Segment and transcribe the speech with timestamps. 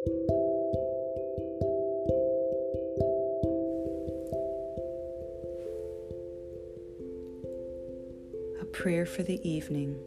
[0.00, 0.12] A
[8.72, 10.00] prayer for the evening.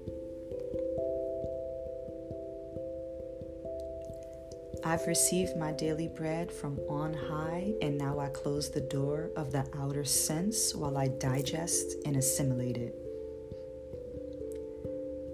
[4.84, 9.52] I've received my daily bread from on high, and now I close the door of
[9.52, 12.96] the outer sense while I digest and assimilate it.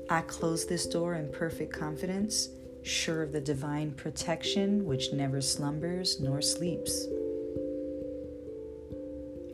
[0.09, 2.49] I close this door in perfect confidence,
[2.83, 7.07] sure of the divine protection which never slumbers nor sleeps.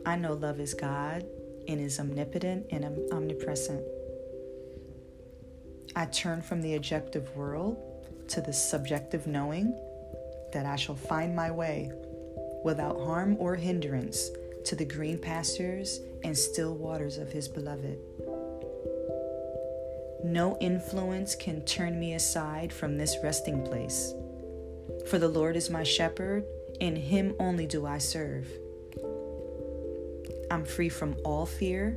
[0.04, 1.26] I know love is God
[1.68, 3.84] and is omnipotent and omnipresent.
[5.96, 7.76] I turn from the objective world
[8.28, 9.74] to the subjective knowing
[10.52, 11.90] that I shall find my way
[12.64, 14.30] without harm or hindrance
[14.64, 17.98] to the green pastures and still waters of His beloved.
[20.26, 24.12] No influence can turn me aside from this resting place.
[25.08, 26.44] For the Lord is my shepherd,
[26.80, 28.48] and Him only do I serve.
[30.50, 31.96] I'm free from all fear.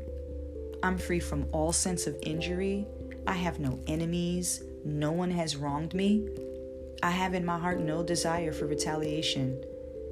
[0.84, 2.86] I'm free from all sense of injury.
[3.26, 4.62] I have no enemies.
[4.86, 6.30] No one has wronged me.
[7.02, 9.60] I have in my heart no desire for retaliation.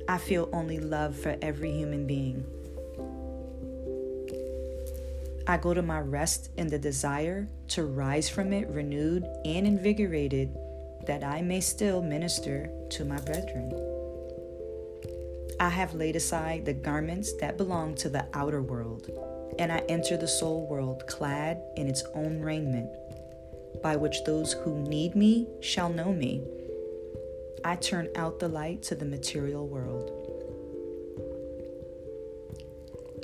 [0.07, 2.43] I feel only love for every human being.
[5.47, 10.53] I go to my rest in the desire to rise from it renewed and invigorated
[11.05, 13.71] that I may still minister to my brethren.
[15.59, 19.09] I have laid aside the garments that belong to the outer world,
[19.57, 22.89] and I enter the soul world clad in its own raiment,
[23.81, 26.43] by which those who need me shall know me
[27.63, 30.11] I turn out the light to the material world.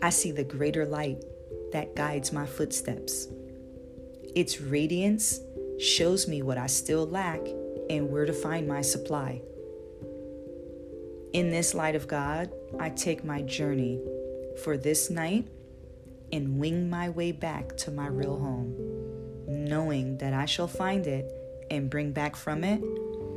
[0.02, 1.24] I see the greater light
[1.74, 3.28] that guides my footsteps.
[4.36, 5.40] Its radiance
[5.80, 7.42] shows me what I still lack
[7.90, 9.42] and where to find my supply.
[11.34, 14.00] In this light of God, I take my journey
[14.64, 15.48] for this night
[16.32, 18.76] and wing my way back to my real home,
[19.48, 21.32] knowing that I shall find it
[21.70, 22.80] and bring back from it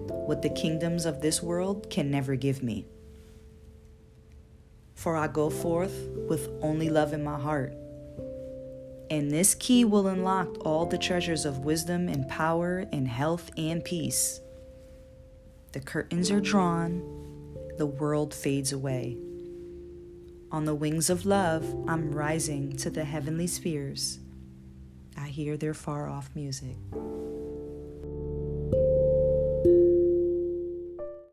[0.08, 2.86] what the kingdoms of this world can never give me.
[4.94, 7.75] For I go forth with only love in my heart.
[9.11, 13.84] And this key will unlock all the treasures of wisdom and power and health and
[13.84, 14.41] peace.
[15.72, 17.03] The curtains are drawn,
[17.77, 19.17] the world fades away.
[20.50, 24.19] On the wings of love, I'm rising to the heavenly spheres.
[25.17, 26.77] I hear their far off music.